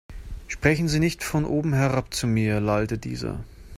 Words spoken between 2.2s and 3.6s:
mir, lallte dieser.